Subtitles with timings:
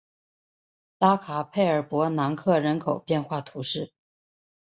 [0.97, 3.93] 拉卡佩尔博南克人口变化图示